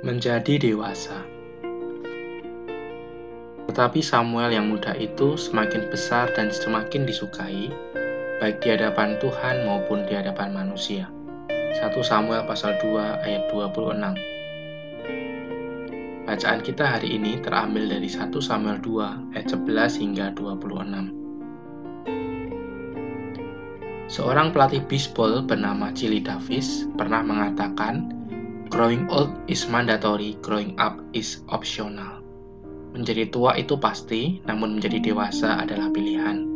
menjadi 0.00 0.56
dewasa. 0.56 1.12
Tetapi 3.68 4.00
Samuel 4.00 4.56
yang 4.56 4.72
muda 4.72 4.96
itu 4.96 5.36
semakin 5.36 5.92
besar 5.92 6.32
dan 6.32 6.48
semakin 6.48 7.04
disukai, 7.04 7.68
baik 8.40 8.64
di 8.64 8.72
hadapan 8.72 9.20
Tuhan 9.20 9.68
maupun 9.68 10.08
di 10.08 10.16
hadapan 10.16 10.56
manusia. 10.56 11.12
1 11.50 11.92
Samuel 12.00 12.48
pasal 12.48 12.80
2 12.82 13.22
ayat 13.22 13.46
26 13.52 14.00
Bacaan 16.26 16.60
kita 16.64 16.82
hari 16.82 17.14
ini 17.14 17.38
terambil 17.44 17.86
dari 17.86 18.08
1 18.10 18.32
Samuel 18.42 18.80
2 18.82 19.36
ayat 19.36 19.52
11 19.52 20.00
hingga 20.02 20.32
26. 20.34 21.14
Seorang 24.10 24.50
pelatih 24.50 24.82
bisbol 24.90 25.46
bernama 25.46 25.94
Chili 25.94 26.18
Davis 26.18 26.88
pernah 26.98 27.22
mengatakan 27.22 28.19
Growing 28.70 29.10
old 29.10 29.34
is 29.50 29.66
mandatory, 29.66 30.38
growing 30.46 30.78
up 30.78 31.02
is 31.10 31.42
optional. 31.50 32.22
Menjadi 32.94 33.26
tua 33.26 33.58
itu 33.58 33.74
pasti, 33.74 34.38
namun 34.46 34.78
menjadi 34.78 35.10
dewasa 35.10 35.58
adalah 35.58 35.90
pilihan. 35.90 36.46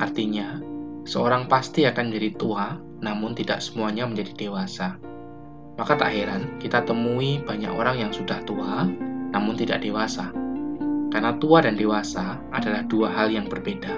Artinya, 0.00 0.64
seorang 1.04 1.44
pasti 1.44 1.84
akan 1.84 2.08
menjadi 2.08 2.40
tua, 2.40 2.80
namun 3.04 3.36
tidak 3.36 3.60
semuanya 3.60 4.08
menjadi 4.08 4.48
dewasa. 4.48 4.96
Maka 5.76 6.00
tak 6.00 6.16
heran 6.16 6.56
kita 6.56 6.88
temui 6.88 7.44
banyak 7.44 7.68
orang 7.68 8.00
yang 8.00 8.16
sudah 8.16 8.40
tua, 8.48 8.88
namun 9.36 9.60
tidak 9.60 9.84
dewasa. 9.84 10.32
Karena 11.12 11.36
tua 11.36 11.60
dan 11.60 11.76
dewasa 11.76 12.40
adalah 12.56 12.80
dua 12.88 13.12
hal 13.12 13.28
yang 13.28 13.44
berbeda. 13.44 13.92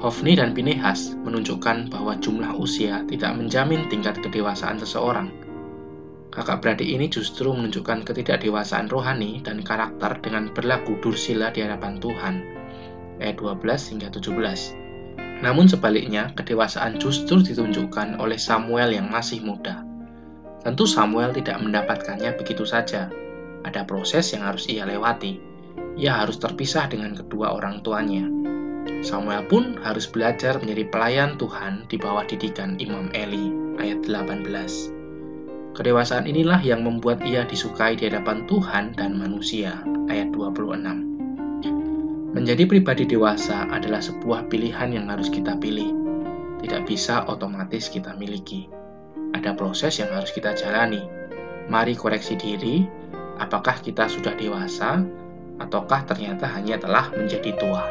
Hofni 0.00 0.40
dan 0.40 0.56
Pinehas 0.56 1.12
menunjukkan 1.20 1.92
bahwa 1.92 2.16
jumlah 2.16 2.56
usia 2.56 3.04
tidak 3.12 3.36
menjamin 3.36 3.92
tingkat 3.92 4.16
kedewasaan 4.24 4.80
seseorang– 4.80 5.28
Kakak 6.32 6.64
beradik 6.64 6.88
ini 6.88 7.12
justru 7.12 7.52
menunjukkan 7.52 8.08
ketidakdewasaan 8.08 8.88
rohani 8.88 9.44
dan 9.44 9.60
karakter 9.60 10.16
dengan 10.24 10.48
berlaku 10.48 10.96
dursila 11.04 11.52
di 11.52 11.60
hadapan 11.60 12.00
Tuhan. 12.00 12.34
Ayat 13.20 13.36
12 13.36 13.60
hingga 13.92 14.08
17. 14.08 15.44
Namun 15.44 15.68
sebaliknya, 15.68 16.32
kedewasaan 16.32 16.96
justru 16.96 17.44
ditunjukkan 17.44 18.16
oleh 18.16 18.40
Samuel 18.40 18.96
yang 18.96 19.12
masih 19.12 19.44
muda. 19.44 19.84
Tentu 20.64 20.88
Samuel 20.88 21.36
tidak 21.36 21.60
mendapatkannya 21.60 22.32
begitu 22.40 22.64
saja. 22.64 23.12
Ada 23.68 23.84
proses 23.84 24.32
yang 24.32 24.48
harus 24.48 24.64
ia 24.72 24.88
lewati. 24.88 25.36
Ia 26.00 26.24
harus 26.24 26.40
terpisah 26.40 26.88
dengan 26.88 27.12
kedua 27.12 27.52
orang 27.60 27.84
tuanya. 27.84 28.24
Samuel 29.04 29.44
pun 29.52 29.76
harus 29.84 30.08
belajar 30.08 30.56
menjadi 30.56 30.88
pelayan 30.88 31.36
Tuhan 31.36 31.84
di 31.92 32.00
bawah 32.00 32.24
didikan 32.24 32.80
Imam 32.80 33.12
Eli, 33.12 33.52
ayat 33.76 34.00
18. 34.08 35.01
Kedewasaan 35.72 36.28
inilah 36.28 36.60
yang 36.60 36.84
membuat 36.84 37.24
ia 37.24 37.48
disukai 37.48 37.96
di 37.96 38.04
hadapan 38.04 38.44
Tuhan 38.44 38.92
dan 38.92 39.16
manusia. 39.16 39.80
Ayat 40.12 40.28
26. 40.28 40.68
Menjadi 42.36 42.68
pribadi 42.68 43.08
dewasa 43.08 43.64
adalah 43.72 44.04
sebuah 44.04 44.52
pilihan 44.52 44.92
yang 44.92 45.08
harus 45.08 45.32
kita 45.32 45.56
pilih. 45.56 45.96
Tidak 46.60 46.84
bisa 46.84 47.24
otomatis 47.24 47.88
kita 47.88 48.12
miliki. 48.20 48.68
Ada 49.32 49.56
proses 49.56 49.96
yang 49.96 50.12
harus 50.12 50.28
kita 50.36 50.52
jalani. 50.52 51.08
Mari 51.72 51.96
koreksi 51.96 52.36
diri, 52.36 52.84
apakah 53.40 53.80
kita 53.80 54.12
sudah 54.12 54.36
dewasa 54.36 55.00
ataukah 55.56 56.04
ternyata 56.04 56.52
hanya 56.52 56.76
telah 56.76 57.08
menjadi 57.16 57.48
tua. 57.56 57.88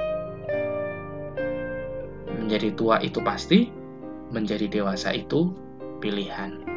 Menjadi 2.38 2.78
tua 2.78 3.02
itu 3.02 3.18
pasti, 3.26 3.74
menjadi 4.30 4.70
dewasa 4.70 5.18
itu 5.18 5.50
pilihan. 5.98 6.70